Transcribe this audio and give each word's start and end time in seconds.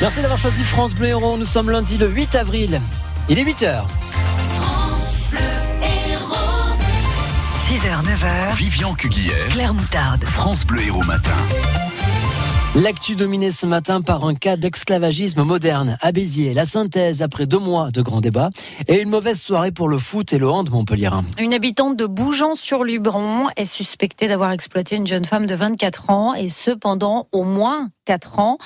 Merci 0.00 0.20
d'avoir 0.20 0.38
choisi 0.38 0.62
France 0.62 0.94
Bleu 0.94 1.08
Héros. 1.08 1.36
Nous 1.36 1.44
sommes 1.44 1.70
lundi 1.70 1.98
le 1.98 2.08
8 2.08 2.36
avril. 2.36 2.80
Il 3.28 3.38
est 3.38 3.44
8h. 3.44 3.82
6h, 7.68 8.04
9h. 8.04 8.54
Vivian 8.56 8.94
Cuguière, 8.94 9.48
Claire 9.48 9.74
Moutarde. 9.74 10.24
France 10.24 10.64
Bleu 10.64 10.82
Héros 10.82 11.02
Matin. 11.02 11.36
L'actu 12.80 13.16
dominée 13.16 13.50
ce 13.50 13.66
matin 13.66 14.02
par 14.02 14.24
un 14.24 14.36
cas 14.36 14.56
d'esclavagisme 14.56 15.42
moderne 15.42 15.98
à 16.00 16.12
Béziers. 16.12 16.52
La 16.52 16.64
synthèse 16.64 17.22
après 17.22 17.46
deux 17.46 17.58
mois 17.58 17.90
de 17.90 18.02
grands 18.02 18.20
débats 18.20 18.50
et 18.86 19.00
une 19.00 19.08
mauvaise 19.08 19.40
soirée 19.40 19.72
pour 19.72 19.88
le 19.88 19.98
foot 19.98 20.32
et 20.32 20.38
le 20.38 20.48
hand 20.48 20.70
Montpellier. 20.70 21.10
Une 21.40 21.54
habitante 21.54 21.96
de 21.96 22.06
Bougeant-sur-Lubron 22.06 23.48
est 23.56 23.64
suspectée 23.64 24.28
d'avoir 24.28 24.52
exploité 24.52 24.94
une 24.94 25.08
jeune 25.08 25.24
femme 25.24 25.46
de 25.46 25.56
24 25.56 26.10
ans 26.10 26.34
et 26.34 26.46
ce 26.46 26.70
pendant 26.70 27.26
au 27.32 27.42
moins 27.42 27.90
4 28.04 28.38
ans. 28.38 28.58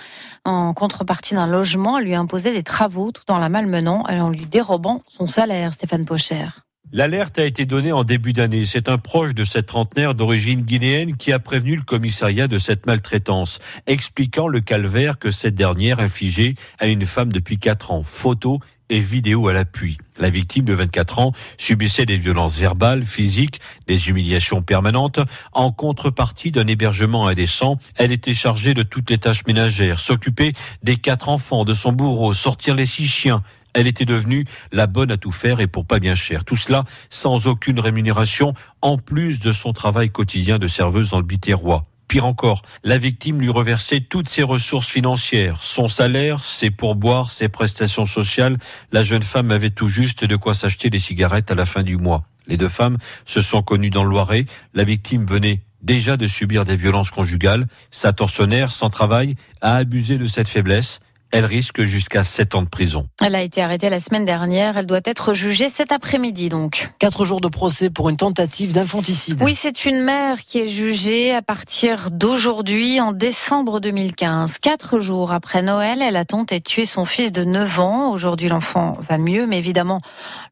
En 0.45 0.75
contrepartie 0.75 1.33
d'un 1.33 1.47
logement, 1.47 1.97
elle 1.97 2.05
lui 2.05 2.15
imposait 2.15 2.53
des 2.53 2.63
travaux 2.63 3.13
tout 3.13 3.31
en 3.31 3.39
la 3.39 3.49
malmenant 3.49 4.07
et 4.09 4.21
en 4.21 4.29
lui 4.29 4.45
dérobant 4.45 5.01
son 5.09 5.27
salaire, 5.27 5.73
Stéphane 5.73 6.05
Pocher. 6.05 6.49
L'alerte 6.95 7.39
a 7.39 7.47
été 7.47 7.65
donnée 7.65 7.91
en 7.91 8.05
début 8.05 8.35
d'année. 8.35 8.67
C'est 8.67 8.91
un 8.91 8.99
proche 8.99 9.35
de 9.35 9.47
cette 9.47 9.65
trentenaire 9.65 10.15
d'origine 10.15 10.61
guinéenne 10.61 11.17
qui 11.17 11.33
a 11.33 11.39
prévenu 11.39 11.75
le 11.75 11.83
commissariat 11.83 12.49
de 12.49 12.59
cette 12.59 12.85
maltraitance, 12.85 13.61
expliquant 13.87 14.47
le 14.47 14.61
calvaire 14.61 15.19
que 15.19 15.31
cette 15.31 15.55
dernière 15.55 16.01
infligeait 16.01 16.55
à 16.79 16.89
une 16.89 17.07
femme 17.07 17.33
depuis 17.33 17.57
quatre 17.57 17.93
ans. 17.93 18.05
Photos 18.07 18.59
et 18.91 19.01
vidéos 19.01 19.49
à 19.49 19.55
l'appui. 19.55 19.97
La 20.19 20.29
victime 20.29 20.67
de 20.67 20.75
24 20.75 21.19
ans 21.19 21.33
subissait 21.57 22.05
des 22.05 22.19
violences 22.19 22.59
verbales, 22.59 23.05
physiques, 23.05 23.59
des 23.87 24.11
humiliations 24.11 24.61
permanentes. 24.61 25.21
En 25.55 25.73
contrepartie 25.73 26.51
d'un 26.51 26.67
hébergement 26.67 27.27
indécent, 27.27 27.79
elle 27.97 28.13
était 28.13 28.35
chargée 28.35 28.75
de 28.75 28.83
toutes 28.83 29.09
les 29.09 29.17
tâches 29.17 29.47
ménagères, 29.47 29.99
s'occuper 29.99 30.53
des 30.83 30.97
quatre 30.97 31.31
enfants, 31.31 31.65
de 31.65 31.73
son 31.73 31.93
bourreau, 31.93 32.35
sortir 32.35 32.75
les 32.75 32.85
six 32.85 33.09
chiens, 33.09 33.43
elle 33.75 33.87
était 33.87 34.05
devenue 34.05 34.45
la 34.71 34.87
bonne 34.87 35.11
à 35.11 35.17
tout 35.17 35.33
faire 35.33 35.61
et 35.61 35.67
pour 35.67 35.87
pas 35.87 35.99
bien 35.99 36.15
cher. 36.15 36.45
Tout 36.45 36.57
cela 36.57 36.85
sans 37.11 37.47
aucune 37.47 37.81
rémunération, 37.81 38.55
en 38.81 38.99
plus 38.99 39.41
de 39.41 39.53
son 39.53 39.73
travail 39.73 40.11
quotidien 40.11 40.59
de 40.59 40.69
serveuse 40.69 41.11
dans 41.11 41.19
le 41.19 41.25
Biterrois. 41.25 41.87
Pire 42.09 42.27
encore, 42.27 42.61
la 42.85 42.99
victime 42.99 43.41
lui 43.41 43.49
reversait 43.49 44.01
toutes 44.01 44.29
ses 44.29 44.43
ressources 44.43 44.89
financières, 44.89 45.63
son 45.63 45.89
salaire, 45.89 46.45
ses 46.45 46.71
pourboires, 46.71 47.31
ses 47.31 47.49
prestations 47.49 48.05
sociales. 48.05 48.59
La 48.93 49.03
jeune 49.03 49.23
femme 49.23 49.51
avait 49.51 49.71
tout 49.71 49.89
juste 49.89 50.25
de 50.25 50.37
quoi 50.37 50.53
s'acheter 50.53 50.91
des 50.91 50.99
cigarettes 50.99 51.51
à 51.51 51.55
la 51.55 51.65
fin 51.65 51.83
du 51.83 51.97
mois. 51.97 52.25
Les 52.47 52.59
deux 52.59 52.69
femmes 52.69 52.99
se 53.25 53.41
sont 53.41 53.63
connues 53.63 53.89
dans 53.89 54.05
le 54.05 54.11
Loiret. 54.11 54.45
La 54.75 54.85
victime 54.85 55.25
venait 55.25 55.63
déjà 55.81 56.19
de 56.19 56.27
subir 56.27 56.67
des 56.67 56.77
violences 56.77 57.11
conjugales. 57.11 57.67
Sa 57.91 58.13
tortionnaire, 58.13 58.73
sans 58.73 58.91
travail, 58.91 59.37
a 59.63 59.77
abusé 59.77 60.19
de 60.19 60.27
cette 60.27 60.49
faiblesse. 60.49 61.01
Elle 61.35 61.47
risque 61.47 61.81
jusqu'à 61.85 62.25
7 62.25 62.55
ans 62.55 62.63
de 62.63 62.69
prison. 62.69 63.09
Elle 63.23 63.35
a 63.35 63.41
été 63.41 63.63
arrêtée 63.63 63.89
la 63.89 64.01
semaine 64.01 64.27
dernière. 64.27 64.77
Elle 64.77 64.87
doit 64.87 65.01
être 65.07 65.33
jugée 65.33 65.71
cet 65.71 65.91
après-midi, 65.91 66.51
donc. 66.51 66.91
Quatre 66.99 67.25
jours 67.25 67.41
de 67.41 67.49
procès 67.49 67.89
pour 67.89 68.11
une 68.11 68.19
tentative 68.19 68.75
d'infanticide. 68.75 69.43
Oui, 69.43 69.55
c'est 69.55 69.87
une 69.87 70.03
mère 70.03 70.43
qui 70.43 70.59
est 70.59 70.69
jugée 70.69 71.35
à 71.35 71.41
partir 71.41 72.11
d'aujourd'hui, 72.11 73.01
en 73.01 73.13
décembre 73.13 73.81
2015. 73.81 74.59
Quatre 74.59 74.99
jours 74.99 75.33
après 75.33 75.63
Noël, 75.63 76.03
elle 76.03 76.17
a 76.17 76.27
tenté 76.27 76.59
de 76.59 76.65
tuer 76.65 76.85
son 76.85 77.07
fils 77.07 77.33
de 77.33 77.45
9 77.45 77.81
ans. 77.81 78.11
Aujourd'hui, 78.11 78.49
l'enfant 78.49 78.99
va 79.01 79.17
mieux, 79.17 79.47
mais 79.47 79.57
évidemment, 79.57 80.03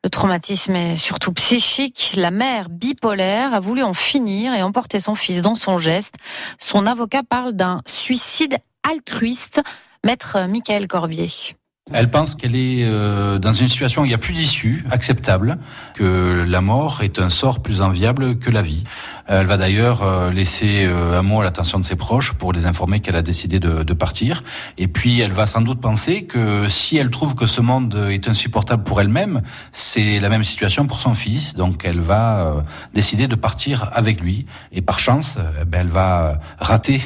le 0.02 0.08
traumatisme 0.08 0.74
est 0.76 0.96
surtout 0.96 1.34
psychique. 1.34 2.14
La 2.16 2.30
mère 2.30 2.70
bipolaire 2.70 3.52
a 3.52 3.60
voulu 3.60 3.82
en 3.82 3.92
finir 3.92 4.54
et 4.54 4.62
emporter 4.62 4.98
son 4.98 5.14
fils 5.14 5.42
dans 5.42 5.56
son 5.56 5.76
geste. 5.76 6.14
Son 6.58 6.86
avocat 6.86 7.22
parle 7.22 7.52
d'un 7.52 7.82
suicide 7.86 8.56
altruiste. 8.90 9.60
Maître 10.04 10.38
Michael 10.48 10.88
Corbier. 10.88 11.28
Elle 11.92 12.10
pense 12.10 12.34
qu'elle 12.34 12.54
est 12.54 12.84
euh, 12.84 13.38
dans 13.38 13.52
une 13.52 13.68
situation 13.68 14.02
où 14.02 14.04
il 14.04 14.08
n'y 14.08 14.14
a 14.14 14.18
plus 14.18 14.32
d'issue 14.32 14.84
acceptable, 14.90 15.58
que 15.94 16.44
la 16.46 16.60
mort 16.60 17.02
est 17.02 17.18
un 17.18 17.30
sort 17.30 17.60
plus 17.60 17.80
enviable 17.80 18.38
que 18.38 18.48
la 18.48 18.62
vie. 18.62 18.84
Elle 19.32 19.46
va 19.46 19.56
d'ailleurs 19.56 20.02
euh, 20.02 20.32
laisser 20.32 20.84
euh, 20.84 21.20
un 21.20 21.22
mot 21.22 21.40
à 21.40 21.44
l'attention 21.44 21.78
de 21.78 21.84
ses 21.84 21.94
proches 21.94 22.32
pour 22.32 22.52
les 22.52 22.66
informer 22.66 22.98
qu'elle 22.98 23.14
a 23.14 23.22
décidé 23.22 23.60
de, 23.60 23.84
de, 23.84 23.92
partir. 23.94 24.42
Et 24.76 24.88
puis 24.88 25.20
elle 25.20 25.30
va 25.30 25.46
sans 25.46 25.60
doute 25.60 25.80
penser 25.80 26.24
que 26.24 26.68
si 26.68 26.96
elle 26.96 27.10
trouve 27.10 27.36
que 27.36 27.46
ce 27.46 27.60
monde 27.60 28.08
est 28.10 28.26
insupportable 28.26 28.82
pour 28.82 29.00
elle-même, 29.00 29.40
c'est 29.70 30.18
la 30.18 30.30
même 30.30 30.42
situation 30.42 30.88
pour 30.88 30.98
son 30.98 31.14
fils. 31.14 31.54
Donc 31.54 31.84
elle 31.84 32.00
va 32.00 32.40
euh, 32.40 32.60
décider 32.92 33.28
de 33.28 33.36
partir 33.36 33.88
avec 33.92 34.20
lui. 34.20 34.46
Et 34.72 34.82
par 34.82 34.98
chance, 34.98 35.38
ben, 35.64 35.82
elle 35.82 35.92
va 35.92 36.40
rater 36.58 37.00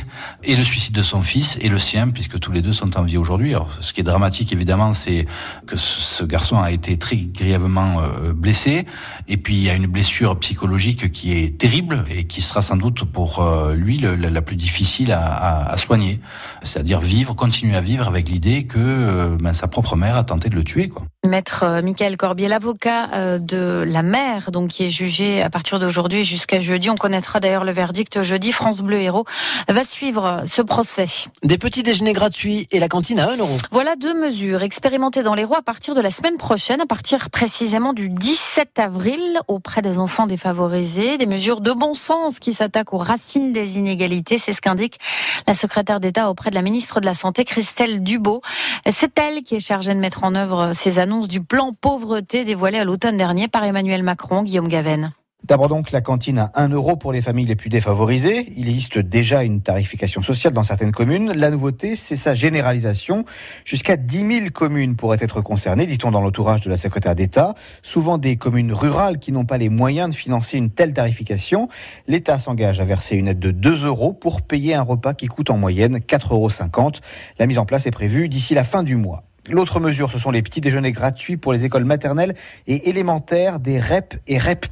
et 0.45 0.57
le 0.57 0.63
suicide 0.63 0.95
de 0.95 1.03
son 1.03 1.21
fils 1.21 1.59
et 1.61 1.69
le 1.69 1.79
sien, 1.79 2.09
puisque 2.09 2.41
tous 2.41 2.53
les 2.53 2.63
deux 2.63 2.73
sont 2.73 2.97
en 2.97 3.03
vie 3.03 3.19
aujourd'hui. 3.19 3.55
Ce 3.83 3.93
qui 3.93 4.01
est 4.01 4.05
dramatique 4.05 4.51
évidemment, 4.51 4.95
c'est 4.95 5.27
que 5.67 5.77
ce 5.77 6.25
garçon 6.25 6.59
a 6.59 6.71
été 6.71 6.97
très 6.97 7.17
grièvement 7.17 8.01
blessé. 8.35 8.87
Et 9.29 9.37
puis 9.37 9.57
il 9.57 9.63
y 9.63 9.69
a 9.69 9.75
une 9.75 9.89
blessure 9.89 10.39
psychologique 10.41 11.13
qui 11.13 11.33
est 11.33 11.59
terrible 11.59 12.05
et 12.17 12.25
qui 12.25 12.43
sera 12.43 12.63
sans 12.63 12.77
doute 12.77 13.05
pour 13.05 13.41
euh, 13.41 13.75
lui 13.75 13.99
le, 13.99 14.15
la, 14.15 14.31
la, 14.31 14.43
plus 14.43 14.57
difficile 14.57 15.13
à, 15.13 15.25
à, 15.25 15.73
à 15.73 15.77
soigner. 15.77 16.21
C'est-à-dire 16.63 17.01
vivre, 17.01 17.35
continuer 17.35 17.77
à 17.77 17.81
vivre 17.81 18.07
avec 18.07 18.29
l'idée 18.29 18.65
que 18.65 18.79
euh, 18.79 19.37
ben, 19.41 19.53
sa 19.53 19.69
propre 19.69 19.97
mère 19.97 20.17
a 20.17 20.25
tenté 20.25 20.49
de 20.49 20.55
le 20.55 20.65
tuer. 20.65 20.89
Quoi. 20.89 21.07
Maître 21.25 21.65
euh, 21.65 21.83
Michael 21.83 22.17
Corbier, 22.17 22.49
l'avocat 22.49 23.39
de 23.39 23.85
la 23.87 24.03
mère, 24.03 24.51
donc 24.51 24.71
qui 24.71 24.85
est 24.85 24.91
jugé 24.91 25.43
à 25.43 25.51
partir 25.51 25.79
d'aujourd'hui 25.79 26.25
jusqu'à 26.25 26.61
jeudi. 26.61 26.91
On 26.91 26.97
connaîtra 26.97 27.41
d'ailleurs 27.41 27.65
le 27.65 27.73
verdict 27.73 28.23
jeudi. 28.23 28.53
France 28.53 28.83
Bleu 28.83 29.01
Héros 29.01 29.25
va 29.69 29.83
suivre 29.85 30.43
ce 30.45 30.63
procès. 30.63 31.07
Des 31.43 31.59
petits 31.59 31.83
déjeuners 31.83 32.13
gratuits 32.13 32.69
et 32.71 32.79
la 32.79 32.89
cantine 32.89 33.19
à 33.21 33.31
1 33.31 33.37
euro. 33.39 33.57
Voilà 33.71 33.97
deux 33.97 34.15
mesures 34.15 34.63
expérimentées 34.63 35.23
dans 35.23 35.35
les 35.35 35.45
rois 35.45 35.59
à 35.59 35.63
partir 35.63 35.95
de 35.95 36.01
la 36.01 36.11
semaine 36.11 36.37
prochaine, 36.37 36.81
à 36.81 36.87
partir 36.87 37.31
précisément 37.31 37.93
du 37.93 38.09
17 38.09 38.79
avril 38.79 39.41
auprès 39.49 39.83
des 39.83 39.99
enfants 39.99 40.27
défavorisés. 40.27 41.17
Des 41.17 41.27
mesures 41.27 41.61
de 41.61 41.73
bon 41.73 41.95
sens 41.95 42.39
qui 42.39 42.53
s'attaquent 42.53 42.93
aux 42.93 42.99
racines 42.99 43.53
des 43.53 43.79
inégalités. 43.79 44.39
C'est 44.39 44.53
ce 44.53 44.61
qu'indique 44.61 44.99
la 45.47 45.55
secrétaire 45.55 46.01
d'État 46.01 46.31
auprès 46.31 46.51
de 46.51 46.55
la 46.55 46.63
ministre 46.63 47.01
de 47.01 47.07
la 47.07 47.15
Santé, 47.15 47.45
Christelle 47.45 48.03
Dubot. 48.03 48.43
C'est 48.91 49.19
elle 49.19 49.43
qui 49.43 49.55
est 49.55 49.61
chargée 49.61 49.95
de 49.95 50.01
mettre 50.01 50.25
en 50.25 50.35
œuvre 50.35 50.73
ces 50.73 50.99
annonces 50.99 51.14
du 51.21 51.43
plan 51.43 51.73
pauvreté 51.73 52.45
dévoilé 52.45 52.79
à 52.79 52.85
l'automne 52.85 53.17
dernier 53.17 53.49
par 53.49 53.65
Emmanuel 53.65 54.03
Macron, 54.03 54.43
Guillaume 54.43 54.69
Gaven. 54.69 55.11
D'abord 55.45 55.69
donc 55.69 55.93
la 55.93 56.01
cantine 56.01 56.39
à 56.39 56.51
1 56.55 56.71
euro 56.71 56.97
pour 56.97 57.13
les 57.13 57.21
familles 57.21 57.45
les 57.45 57.55
plus 57.55 57.69
défavorisées. 57.69 58.51
Il 58.57 58.67
existe 58.67 58.99
déjà 58.99 59.43
une 59.43 59.61
tarification 59.61 60.23
sociale 60.23 60.55
dans 60.55 60.63
certaines 60.63 60.91
communes. 60.91 61.33
La 61.33 61.51
nouveauté, 61.51 61.97
c'est 61.97 62.17
sa 62.17 62.33
généralisation. 62.33 63.27
Jusqu'à 63.67 63.99
10 63.99 64.19
000 64.39 64.51
communes 64.55 64.97
pourraient 64.97 65.19
être 65.21 65.43
concernées, 65.43 65.85
dit-on 65.85 66.11
dans 66.11 66.23
l'entourage 66.23 66.63
de 66.63 66.71
la 66.71 66.79
secrétaire 66.79 67.15
d'État. 67.15 67.53
Souvent 67.83 68.17
des 68.17 68.37
communes 68.37 68.73
rurales 68.73 69.19
qui 69.19 69.33
n'ont 69.33 69.45
pas 69.45 69.59
les 69.59 69.69
moyens 69.69 70.09
de 70.09 70.15
financer 70.15 70.57
une 70.57 70.71
telle 70.71 70.95
tarification. 70.95 71.69
L'État 72.07 72.39
s'engage 72.39 72.81
à 72.81 72.87
verser 72.87 73.17
une 73.17 73.29
aide 73.29 73.39
de 73.39 73.51
2 73.51 73.85
euros 73.85 74.15
pour 74.15 74.41
payer 74.41 74.75
un 74.75 74.83
repas 74.83 75.13
qui 75.13 75.27
coûte 75.27 75.51
en 75.51 75.59
moyenne 75.59 75.99
4,50 75.99 76.33
euros. 76.33 76.91
La 77.39 77.47
mise 77.47 77.59
en 77.59 77.67
place 77.67 77.87
est 77.87 77.91
prévue 77.91 78.31
d'ici 78.31 78.55
la 78.55 78.65
fin 78.65 78.83
du 78.83 78.97
mois. 78.97 79.25
L'autre 79.51 79.79
mesure, 79.79 80.11
ce 80.11 80.19
sont 80.19 80.31
les 80.31 80.41
petits 80.41 80.63
déjeuners 80.63 80.93
gratuits 80.93 81.37
pour 81.37 81.53
les 81.53 81.67
écoles 81.67 81.85
maternelles 81.85 82.33
et 82.67 82.89
élémentaires 82.89 83.61
des 83.61 83.79
REP 83.79 84.15
et 84.27 84.39
REP+. 84.39 84.67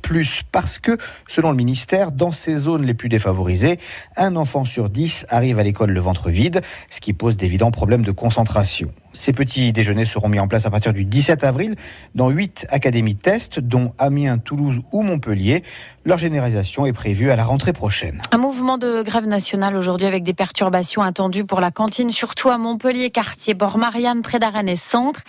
Parce 0.50 0.78
que, 0.78 0.96
selon 1.28 1.50
le 1.50 1.56
ministère, 1.56 2.10
dans 2.10 2.32
ces 2.32 2.56
zones 2.56 2.86
les 2.86 2.94
plus 2.94 3.10
défavorisées, 3.10 3.78
un 4.16 4.34
enfant 4.34 4.64
sur 4.64 4.88
dix 4.88 5.26
arrive 5.28 5.58
à 5.58 5.62
l'école 5.62 5.90
le 5.90 6.00
ventre 6.00 6.30
vide, 6.30 6.62
ce 6.90 7.00
qui 7.00 7.12
pose 7.12 7.36
d'évidents 7.36 7.70
problèmes 7.70 8.04
de 8.04 8.12
concentration. 8.12 8.90
Ces 9.12 9.34
petits 9.34 9.72
déjeuners 9.72 10.06
seront 10.06 10.30
mis 10.30 10.40
en 10.40 10.48
place 10.48 10.64
à 10.64 10.70
partir 10.70 10.94
du 10.94 11.04
17 11.04 11.44
avril 11.44 11.74
dans 12.14 12.30
huit 12.30 12.66
académies 12.70 13.16
test, 13.16 13.60
dont 13.60 13.92
Amiens, 13.98 14.38
Toulouse 14.38 14.80
ou 14.90 15.02
Montpellier. 15.02 15.62
Leur 16.04 16.18
généralisation 16.18 16.84
est 16.84 16.92
prévue 16.92 17.30
à 17.30 17.36
la 17.36 17.44
rentrée 17.44 17.72
prochaine. 17.72 18.20
Un 18.32 18.38
mouvement 18.38 18.76
de 18.76 19.02
grève 19.02 19.26
nationale 19.26 19.76
aujourd'hui 19.76 20.08
avec 20.08 20.24
des 20.24 20.34
perturbations 20.34 21.00
attendues 21.00 21.44
pour 21.44 21.60
la 21.60 21.70
cantine, 21.70 22.10
surtout 22.10 22.48
à 22.48 22.58
Montpellier, 22.58 23.10
quartier 23.10 23.54
Bord-Marianne, 23.54 24.20
près 24.22 24.40
d'Arène 24.40 24.68
et 24.68 24.74
Centre. 24.74 25.20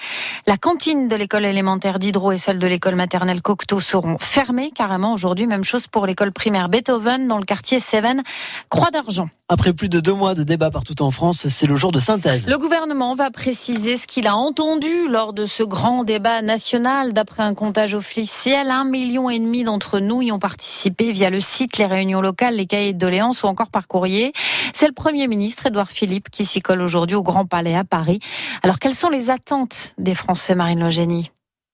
La 0.48 0.58
cantine 0.58 1.08
de 1.08 1.16
l'école 1.16 1.46
élémentaire 1.46 2.00
d'Hydro 2.00 2.32
et 2.32 2.40
celle 2.40 2.58
de 2.58 2.66
l'école 2.66 2.96
maternelle 2.96 3.44
Cocteau 3.44 3.80
seront 3.80 4.18
fermées 4.20 4.72
carrément 4.72 5.14
aujourd'hui. 5.14 5.46
Même 5.46 5.64
chose 5.64 5.86
pour 5.86 6.08
l'école 6.08 6.32
primaire 6.32 6.70
Beethoven 6.70 7.28
dans 7.28 7.38
le 7.38 7.46
quartier 7.46 7.80
Cévennes, 7.80 8.24
Croix 8.70 8.90
d'Argent. 8.90 9.30
Après 9.50 9.74
plus 9.74 9.90
de 9.90 10.00
deux 10.00 10.14
mois 10.14 10.34
de 10.34 10.42
débats 10.42 10.72
partout 10.72 11.04
en 11.04 11.12
France, 11.12 11.48
c'est 11.50 11.68
le 11.68 11.76
jour 11.76 11.92
de 11.92 12.00
synthèse. 12.00 12.48
Le 12.48 12.58
gouvernement 12.58 13.14
va 13.14 13.30
préciser 13.30 13.96
ce 13.96 14.08
qu'il 14.08 14.26
a 14.26 14.36
entendu 14.36 15.08
lors 15.08 15.34
de 15.34 15.46
ce 15.46 15.62
grand 15.62 16.04
débat 16.04 16.42
national. 16.42 17.14
D'après 17.14 17.44
un 17.44 17.54
comptage 17.54 17.94
officiel, 17.94 18.72
un 18.72 18.86
million 18.86 19.30
et 19.30 19.38
demi 19.38 19.64
d'entre 19.64 20.00
nous 20.00 20.24
y 20.24 20.32
ont 20.32 20.40
participé 20.40 20.63
via 21.00 21.30
le 21.30 21.40
site, 21.40 21.78
les 21.78 21.86
réunions 21.86 22.22
locales, 22.22 22.56
les 22.56 22.66
cahiers 22.66 22.94
de 22.94 23.00
doléances 23.00 23.44
ou 23.44 23.48
encore 23.48 23.70
par 23.70 23.88
courrier. 23.88 24.34
C'est 24.74 24.88
le 24.88 24.94
Premier 24.94 25.28
ministre, 25.28 25.68
Édouard 25.68 25.92
Philippe, 25.92 26.30
qui 26.30 26.46
s'y 26.46 26.62
colle 26.62 26.82
aujourd'hui 26.82 27.16
au 27.16 27.24
Grand 27.24 27.46
Palais 27.46 27.76
à 27.76 27.84
Paris. 27.84 28.20
Alors, 28.64 28.80
quelles 28.80 28.94
sont 28.94 29.10
les 29.10 29.30
attentes 29.30 29.94
des 29.98 30.16
Français, 30.16 30.56
Marine 30.56 30.80
Logénie? 30.80 31.32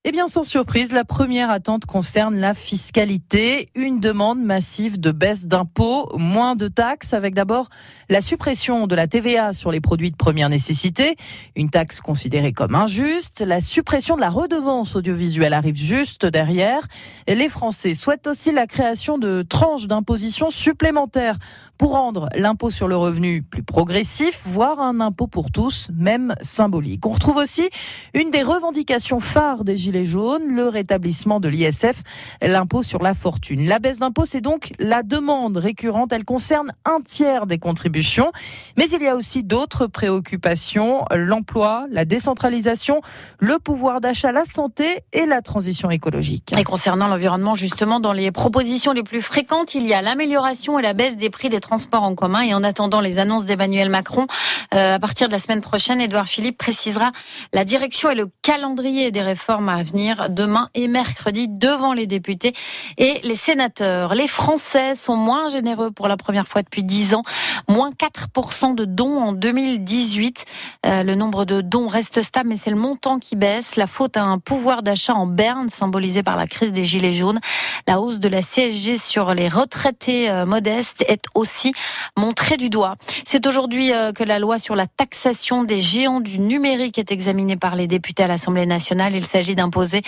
Eh 0.09 0.11
bien, 0.11 0.25
sans 0.25 0.43
surprise, 0.43 0.91
la 0.91 1.05
première 1.05 1.51
attente 1.51 1.85
concerne 1.85 2.35
la 2.35 2.55
fiscalité. 2.55 3.69
Une 3.75 3.99
demande 3.99 4.41
massive 4.41 4.99
de 4.99 5.11
baisse 5.11 5.45
d'impôts, 5.45 6.09
moins 6.17 6.55
de 6.55 6.67
taxes, 6.67 7.13
avec 7.13 7.35
d'abord 7.35 7.69
la 8.09 8.19
suppression 8.19 8.87
de 8.87 8.95
la 8.95 9.05
TVA 9.05 9.53
sur 9.53 9.71
les 9.71 9.81
produits 9.81 10.09
de 10.09 10.15
première 10.15 10.49
nécessité, 10.49 11.15
une 11.55 11.69
taxe 11.69 12.01
considérée 12.01 12.53
comme 12.53 12.73
injuste. 12.73 13.43
La 13.45 13.61
suppression 13.61 14.15
de 14.15 14.21
la 14.21 14.31
redevance 14.31 14.95
audiovisuelle 14.95 15.53
arrive 15.53 15.75
juste 15.75 16.25
derrière. 16.25 16.87
les 17.27 17.47
Français 17.47 17.93
souhaitent 17.93 18.25
aussi 18.25 18.51
la 18.51 18.65
création 18.65 19.19
de 19.19 19.43
tranches 19.43 19.85
d'imposition 19.85 20.49
supplémentaires 20.49 21.37
pour 21.77 21.91
rendre 21.91 22.29
l'impôt 22.35 22.71
sur 22.71 22.87
le 22.87 22.97
revenu 22.97 23.43
plus 23.43 23.63
progressif, 23.63 24.41
voire 24.43 24.79
un 24.79 25.01
impôt 25.01 25.27
pour 25.27 25.51
tous, 25.51 25.87
même 25.93 26.33
symbolique. 26.41 27.05
On 27.05 27.11
retrouve 27.11 27.37
aussi 27.37 27.69
une 28.15 28.31
des 28.31 28.41
revendications 28.41 29.19
phares 29.19 29.63
des 29.63 29.77
Gilets 29.77 29.98
jaunes, 30.05 30.55
le 30.55 30.67
rétablissement 30.67 31.39
de 31.39 31.49
l'ISF, 31.49 32.03
l'impôt 32.41 32.83
sur 32.83 33.01
la 33.01 33.13
fortune. 33.13 33.67
La 33.67 33.79
baisse 33.79 33.99
d'impôt, 33.99 34.25
c'est 34.25 34.41
donc 34.41 34.71
la 34.79 35.03
demande 35.03 35.57
récurrente. 35.57 36.11
Elle 36.13 36.25
concerne 36.25 36.71
un 36.85 37.01
tiers 37.01 37.45
des 37.45 37.57
contributions. 37.57 38.31
Mais 38.77 38.89
il 38.89 39.01
y 39.01 39.07
a 39.07 39.15
aussi 39.15 39.43
d'autres 39.43 39.87
préoccupations, 39.87 41.05
l'emploi, 41.11 41.85
la 41.91 42.05
décentralisation, 42.05 43.01
le 43.39 43.59
pouvoir 43.59 44.01
d'achat, 44.01 44.31
la 44.31 44.45
santé 44.45 44.85
et 45.13 45.25
la 45.25 45.41
transition 45.41 45.89
écologique. 45.91 46.53
Et 46.57 46.63
concernant 46.63 47.07
l'environnement, 47.07 47.55
justement, 47.55 47.99
dans 47.99 48.13
les 48.13 48.31
propositions 48.31 48.93
les 48.93 49.03
plus 49.03 49.21
fréquentes, 49.21 49.75
il 49.75 49.85
y 49.85 49.93
a 49.93 50.01
l'amélioration 50.01 50.79
et 50.79 50.81
la 50.81 50.93
baisse 50.93 51.17
des 51.17 51.29
prix 51.29 51.49
des 51.49 51.59
transports 51.59 52.03
en 52.03 52.15
commun. 52.15 52.41
Et 52.41 52.53
en 52.53 52.63
attendant 52.63 53.01
les 53.01 53.19
annonces 53.19 53.45
d'Emmanuel 53.45 53.89
Macron, 53.89 54.27
euh, 54.73 54.95
à 54.95 54.99
partir 54.99 55.27
de 55.27 55.33
la 55.33 55.39
semaine 55.39 55.61
prochaine, 55.61 56.01
Édouard 56.01 56.27
Philippe 56.27 56.57
précisera 56.57 57.11
la 57.53 57.65
direction 57.65 58.09
et 58.09 58.15
le 58.15 58.29
calendrier 58.41 59.11
des 59.11 59.21
réformes 59.21 59.69
à 59.69 59.78
venir 59.83 60.29
demain 60.29 60.67
et 60.75 60.87
mercredi 60.87 61.47
devant 61.47 61.93
les 61.93 62.07
députés 62.07 62.53
et 62.97 63.19
les 63.23 63.35
sénateurs. 63.35 64.15
Les 64.15 64.27
Français 64.27 64.95
sont 64.95 65.15
moins 65.15 65.49
généreux 65.49 65.91
pour 65.91 66.07
la 66.07 66.17
première 66.17 66.47
fois 66.47 66.61
depuis 66.61 66.83
10 66.83 67.15
ans, 67.15 67.23
moins 67.69 67.91
4% 67.91 68.75
de 68.75 68.83
dons 68.85 69.17
en 69.17 69.31
2018. 69.31 70.45
Euh, 70.85 71.03
le 71.03 71.15
nombre 71.15 71.45
de 71.45 71.61
dons 71.61 71.87
reste 71.87 72.21
stable, 72.21 72.49
mais 72.49 72.55
c'est 72.55 72.71
le 72.71 72.75
montant 72.75 73.19
qui 73.19 73.35
baisse. 73.35 73.75
La 73.75 73.87
faute 73.87 74.17
à 74.17 74.23
un 74.23 74.39
pouvoir 74.39 74.81
d'achat 74.81 75.13
en 75.13 75.27
berne 75.27 75.69
symbolisé 75.69 76.23
par 76.23 76.35
la 76.35 76.47
crise 76.47 76.73
des 76.73 76.83
Gilets 76.83 77.13
jaunes. 77.13 77.39
La 77.87 78.01
hausse 78.01 78.19
de 78.19 78.27
la 78.27 78.41
CSG 78.41 78.97
sur 78.97 79.33
les 79.33 79.47
retraités 79.47 80.29
euh, 80.29 80.45
modestes 80.45 81.03
est 81.07 81.25
aussi 81.35 81.73
montrée 82.17 82.57
du 82.57 82.69
doigt. 82.69 82.95
C'est 83.25 83.45
aujourd'hui 83.45 83.93
euh, 83.93 84.11
que 84.11 84.23
la 84.23 84.39
loi 84.39 84.57
sur 84.57 84.75
la 84.75 84.87
taxation 84.87 85.63
des 85.63 85.79
géants 85.79 86.21
du 86.21 86.39
numérique 86.39 86.97
est 86.97 87.11
examinée 87.11 87.55
par 87.55 87.75
les 87.75 87.87
députés 87.87 88.23
à 88.23 88.27
l'Assemblée 88.27 88.65
nationale. 88.65 89.15
Il 89.15 89.25
s'agit 89.25 89.53
d'imposer 89.53 90.01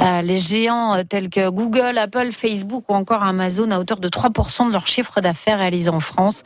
euh, 0.00 0.22
les 0.22 0.38
géants 0.38 1.02
tels 1.08 1.28
que 1.28 1.50
Google, 1.50 1.98
Apple, 1.98 2.32
Facebook 2.32 2.84
ou 2.88 2.94
encore 2.94 3.22
Amazon 3.22 3.70
à 3.70 3.78
hauteur 3.78 4.00
de 4.00 4.08
3% 4.08 4.68
de 4.68 4.72
leur 4.72 4.86
chiffre 4.86 5.20
d'affaires 5.20 5.58
réalisé 5.58 5.90
en 5.90 6.00
France. 6.00 6.42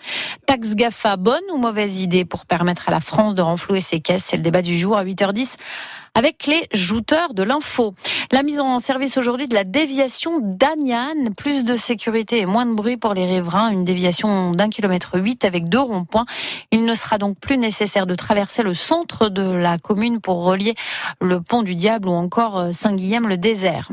Taxe 0.56 0.74
GAFA, 0.74 1.16
bonne 1.16 1.42
ou 1.52 1.58
mauvaise 1.58 2.00
idée 2.00 2.24
pour 2.24 2.46
permettre 2.46 2.88
à 2.88 2.90
la 2.90 3.00
France 3.00 3.34
de 3.34 3.42
renflouer 3.42 3.82
ses 3.82 4.00
caisses? 4.00 4.24
C'est 4.24 4.38
le 4.38 4.42
débat 4.42 4.62
du 4.62 4.78
jour 4.78 4.96
à 4.96 5.04
8h10 5.04 5.56
avec 6.14 6.46
les 6.46 6.66
jouteurs 6.72 7.34
de 7.34 7.42
l'info. 7.42 7.94
La 8.32 8.42
mise 8.42 8.58
en 8.58 8.78
service 8.78 9.18
aujourd'hui 9.18 9.48
de 9.48 9.54
la 9.54 9.64
déviation 9.64 10.40
d'Agnan, 10.40 11.30
plus 11.36 11.64
de 11.64 11.76
sécurité 11.76 12.40
et 12.40 12.46
moins 12.46 12.64
de 12.64 12.72
bruit 12.72 12.96
pour 12.96 13.12
les 13.12 13.26
riverains, 13.26 13.68
une 13.68 13.84
déviation 13.84 14.52
d'un 14.52 14.70
kilomètre 14.70 15.20
huit 15.20 15.44
avec 15.44 15.68
deux 15.68 15.78
ronds-points. 15.78 16.24
Il 16.72 16.86
ne 16.86 16.94
sera 16.94 17.18
donc 17.18 17.38
plus 17.38 17.58
nécessaire 17.58 18.06
de 18.06 18.14
traverser 18.14 18.62
le 18.62 18.72
centre 18.72 19.28
de 19.28 19.42
la 19.42 19.76
commune 19.76 20.22
pour 20.22 20.42
relier 20.42 20.74
le 21.20 21.42
pont 21.42 21.62
du 21.62 21.74
Diable 21.74 22.08
ou 22.08 22.12
encore 22.12 22.56
euh, 22.56 22.72
Saint-Guilhem-le-Désert. 22.72 23.90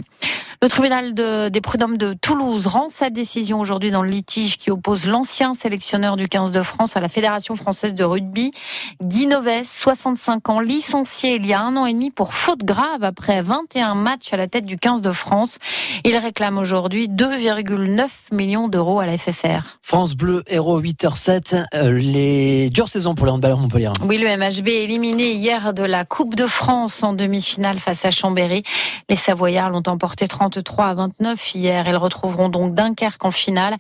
Le 0.64 0.70
tribunal 0.70 1.14
de, 1.14 1.50
des 1.50 1.60
prud'hommes 1.60 1.98
de 1.98 2.14
Toulouse 2.14 2.68
rend 2.68 2.88
sa 2.88 3.10
décision 3.10 3.60
aujourd'hui 3.60 3.92
dans 3.92 4.02
le 4.02 4.08
litige 4.08 4.56
qui 4.58 4.72
oppose 4.72 5.08
l'ancien 5.08 5.56
sélectionneur 5.56 6.16
du 6.16 6.30
15 6.30 6.54
de 6.54 6.64
France 6.64 6.96
à 6.96 7.02
la 7.02 7.10
Fédération 7.10 7.54
française 7.56 7.94
de 7.94 8.06
rugby. 8.06 8.54
Guy 9.02 9.28
Noves, 9.28 9.66
65 9.66 10.48
ans, 10.48 10.62
licencié 10.62 11.36
il 11.36 11.46
y 11.46 11.52
a 11.52 11.60
un 11.60 11.76
an 11.76 11.86
et 11.86 11.92
demi 11.92 12.12
pour 12.12 12.34
faute 12.34 12.64
grave 12.64 13.04
après 13.04 13.42
21 13.42 13.96
matchs 13.96 14.32
à 14.32 14.38
la 14.38 14.48
tête 14.48 14.66
du 14.66 14.78
15 14.78 15.02
de 15.02 15.12
France. 15.12 15.58
Il 16.06 16.16
réclame 16.16 16.58
aujourd'hui 16.58 17.10
2,9 17.10 18.08
millions 18.32 18.70
d'euros 18.70 19.02
à 19.02 19.06
la 19.06 19.18
FFR. 19.18 19.80
France 19.82 20.14
Bleu, 20.14 20.46
héros 20.48 20.80
8h07, 20.80 21.66
euh, 21.74 21.92
les 21.92 22.70
dures 22.70 22.88
saisons 22.88 23.16
pour 23.16 23.26
les 23.26 23.34
handballeurs 23.34 23.60
Montpellier. 23.60 23.92
Oui, 24.06 24.18
le 24.18 24.28
MHB 24.28 24.70
éliminé 24.70 25.34
hier 25.34 25.74
de 25.74 25.84
la 25.84 26.06
Coupe 26.06 26.36
de 26.36 26.46
France 26.46 27.04
en 27.04 27.12
demi-finale 27.12 27.80
face 27.80 28.06
à 28.06 28.12
Chambéry. 28.12 28.64
Les 29.10 29.18
Savoyards 29.18 29.70
l'ont 29.70 29.84
emporté 29.88 30.26
30 30.26 30.53
3 30.62 30.86
à 30.86 30.94
29 30.94 31.56
hier. 31.56 31.88
Ils 31.88 31.96
retrouveront 31.96 32.50
donc 32.50 32.74
Dunkerque 32.74 33.24
en 33.26 33.32
finale. 33.32 33.76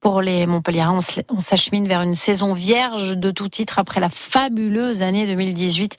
Pour 0.00 0.20
les 0.20 0.46
Montpelliérains, 0.46 0.98
on 1.28 1.40
s'achemine 1.40 1.88
vers 1.88 2.02
une 2.02 2.14
saison 2.14 2.52
vierge 2.52 3.16
de 3.16 3.30
tout 3.30 3.48
titre 3.48 3.78
après 3.78 4.00
la 4.00 4.08
fabuleuse 4.08 5.02
année 5.02 5.26
2018 5.26 5.96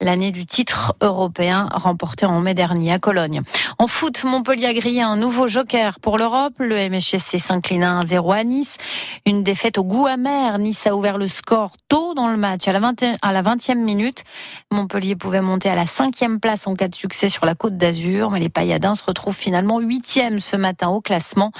l'année 0.00 0.32
du 0.32 0.46
titre 0.46 0.94
européen 1.00 1.68
remporté 1.72 2.26
en 2.26 2.40
mai 2.40 2.54
dernier 2.54 2.92
à 2.92 2.98
Cologne. 2.98 3.42
En 3.78 3.86
foot, 3.86 4.24
Montpellier 4.24 4.66
a 4.66 4.74
grillé 4.74 5.02
un 5.02 5.16
nouveau 5.16 5.46
joker 5.46 6.00
pour 6.00 6.18
l'Europe. 6.18 6.54
Le 6.58 6.88
MHSC 6.88 7.38
s'incline 7.38 7.82
1-0 7.82 8.34
à 8.34 8.44
Nice. 8.44 8.76
Une 9.26 9.42
défaite 9.42 9.78
au 9.78 9.84
goût 9.84 10.06
amer. 10.06 10.58
Nice 10.58 10.86
a 10.86 10.96
ouvert 10.96 11.18
le 11.18 11.26
score 11.26 11.72
tôt 11.88 12.14
dans 12.14 12.28
le 12.28 12.36
match, 12.36 12.66
à 12.66 12.72
la, 12.72 12.80
20, 12.80 13.02
à 13.20 13.32
la 13.32 13.42
20e 13.42 13.76
minute. 13.76 14.24
Montpellier 14.70 15.16
pouvait 15.16 15.42
monter 15.42 15.68
à 15.68 15.74
la 15.74 15.84
5e 15.84 16.38
place 16.38 16.66
en 16.66 16.74
cas 16.74 16.88
de 16.88 16.94
succès 16.94 17.28
sur 17.28 17.44
la 17.46 17.54
côte 17.54 17.76
d'Azur, 17.76 18.30
mais 18.30 18.40
les 18.40 18.48
Payadins 18.48 18.94
se 18.94 19.04
retrouvent 19.04 19.36
finalement 19.36 19.80
8e 19.80 20.38
ce 20.40 20.56
matin 20.56 20.88
au 20.88 21.00
classement. 21.00 21.52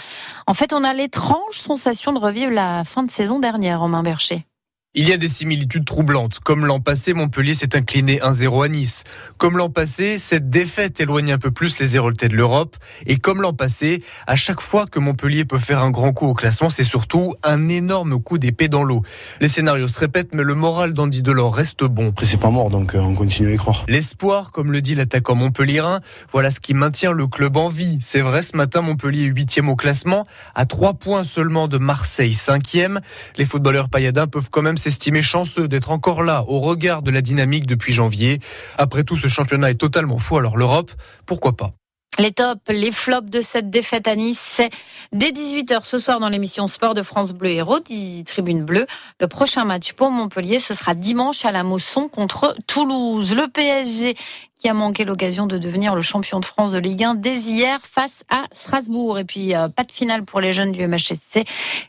En 0.47 0.55
fait, 0.55 0.73
on 0.73 0.85
a 0.85 0.93
l'étrange 0.93 1.53
sensation 1.53 2.13
de 2.13 2.19
revivre 2.19 2.53
la 2.53 2.85
fin 2.85 3.03
de 3.03 3.11
saison 3.11 3.39
dernière, 3.39 3.81
Romain 3.81 4.03
Bercher. 4.03 4.47
Il 4.93 5.09
y 5.09 5.13
a 5.13 5.17
des 5.17 5.29
similitudes 5.29 5.85
troublantes. 5.85 6.41
Comme 6.41 6.67
l'an 6.67 6.81
passé, 6.81 7.15
Montpellier 7.15 7.55
s'est 7.55 7.77
incliné 7.77 8.19
1-0 8.19 8.65
à 8.65 8.69
Nice. 8.69 9.05
Comme 9.39 9.57
l'an 9.57 9.71
passé, 9.71 10.19
cette 10.19 10.51
défaite 10.51 10.99
éloigne 10.99 11.31
un 11.31 11.39
peu 11.39 11.53
plus 11.53 11.79
les 11.79 11.95
Héroltais 11.95 12.27
de 12.27 12.35
l'Europe. 12.35 12.77
Et 13.07 13.17
comme 13.17 13.41
l'an 13.41 13.53
passé, 13.53 14.03
à 14.27 14.35
chaque 14.35 14.61
fois 14.61 14.87
que 14.87 14.99
Montpellier 14.99 15.45
peut 15.45 15.61
faire 15.61 15.81
un 15.81 15.93
grand 15.93 16.13
coup 16.13 16.27
au 16.27 16.35
classement, 16.35 16.71
c'est 16.71 16.83
surtout 16.83 17.37
un 17.45 17.69
énorme 17.69 18.21
coup 18.21 18.37
d'épée 18.39 18.67
dans 18.67 18.83
l'eau. 18.83 19.03
Les 19.41 19.47
scénarios 19.47 19.87
se 19.87 20.01
répètent, 20.01 20.35
mais 20.35 20.43
le 20.43 20.57
moral 20.57 20.93
d'Andy 20.93 21.23
Delors 21.23 21.55
reste 21.55 21.85
bon. 21.85 22.09
Après, 22.09 22.27
c'est 22.27 22.37
pas 22.37 22.51
mort, 22.51 22.69
donc 22.69 22.97
euh, 22.97 22.99
on 22.99 23.15
continue 23.15 23.51
à 23.51 23.53
y 23.53 23.57
croire. 23.57 23.85
L'espoir, 23.87 24.51
comme 24.51 24.73
le 24.73 24.81
dit 24.81 24.97
l'attaquant 24.97 25.37
montpellierin, 25.37 26.01
voilà 26.33 26.51
ce 26.51 26.59
qui 26.59 26.75
maintient 26.75 27.13
le 27.13 27.29
club 27.29 27.57
en 27.57 27.69
vie. 27.69 28.01
C'est 28.03 28.23
vrai, 28.23 28.43
ce 28.43 28.57
matin, 28.57 28.83
Montpellier 28.83 29.23
est 29.23 29.27
huitième 29.27 29.69
au 29.69 29.77
classement, 29.77 30.27
à 30.57 30.67
trois 30.67 30.95
points 30.95 31.23
seulement 31.23 31.69
de 31.69 31.79
Marseille, 31.79 32.35
cinquième. 32.35 33.01
Les 33.37 33.47
footballeurs 33.47 33.89
pailladins 33.89 34.27
peuvent 34.27 34.51
quand 34.51 34.63
même 34.63 34.79
s'estimer 34.81 35.23
chanceux 35.23 35.69
d'être 35.69 35.91
encore 35.91 36.23
là 36.23 36.45
au 36.49 36.61
regard 36.61 37.03
de 37.03 37.11
la 37.11 37.21
dynamique 37.21 37.67
depuis 37.67 37.93
janvier. 37.93 38.41
Après 38.79 39.05
tout, 39.05 39.17
ce 39.17 39.29
championnat 39.29 39.71
est 39.71 39.75
totalement 39.75 40.19
fou, 40.19 40.37
alors 40.39 40.57
l'Europe, 40.57 40.91
pourquoi 41.27 41.57
pas? 41.57 41.75
Les 42.21 42.33
tops, 42.33 42.61
les 42.69 42.93
flops 42.93 43.31
de 43.31 43.41
cette 43.41 43.71
défaite 43.71 44.07
à 44.07 44.15
Nice, 44.15 44.39
c'est 44.39 44.71
dès 45.13 45.31
18h 45.31 45.85
ce 45.85 45.99
soir 45.99 46.21
dans 46.21 46.29
l'émission 46.29 46.67
Sport 46.67 46.93
de 46.93 47.03
France 47.03 47.33
Bleu 47.33 47.51
Héros, 47.51 47.81
Tribune 48.27 48.63
Bleue. 48.63 48.87
Le 49.21 49.27
prochain 49.27 49.65
match 49.65 49.95
pour 49.95 50.11
Montpellier, 50.11 50.59
ce 50.59 50.75
sera 50.75 50.95
dimanche 50.95 51.47
à 51.47 51.53
la 51.53 51.65
Mosson 51.65 52.09
contre 52.09 52.55
Toulouse. 52.67 53.35
Le 53.35 53.49
PSG 53.49 54.17
qui 54.59 54.69
a 54.69 54.75
manqué 54.75 55.07
l'occasion 55.07 55.47
de 55.47 55.57
devenir 55.57 55.95
le 55.95 56.03
champion 56.03 56.41
de 56.41 56.45
France 56.45 56.73
de 56.73 56.79
Ligue 56.79 57.05
1 57.05 57.15
dès 57.15 57.39
hier 57.39 57.81
face 57.81 58.23
à 58.29 58.45
Strasbourg. 58.53 59.19
Et 59.19 59.25
puis, 59.25 59.57
euh, 59.57 59.69
pas 59.69 59.85
de 59.85 59.93
finale 59.93 60.25
pour 60.25 60.43
les 60.43 60.53
jeunes 60.53 60.73
du 60.73 60.87
MHSC. 60.87 61.47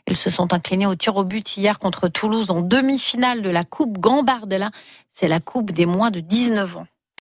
Ils 0.08 0.16
se 0.16 0.30
sont 0.30 0.54
inclinés 0.54 0.86
au 0.86 0.94
tir 0.94 1.14
au 1.16 1.24
but 1.24 1.58
hier 1.58 1.78
contre 1.78 2.08
Toulouse 2.08 2.50
en 2.50 2.62
demi-finale 2.62 3.42
de 3.42 3.50
la 3.50 3.64
Coupe 3.64 3.98
Gambardella. 3.98 4.70
C'est 5.12 5.28
la 5.28 5.40
Coupe 5.40 5.72
des 5.72 5.84
moins 5.84 6.10
de 6.10 6.20
19 6.20 6.78
ans. 6.78 6.86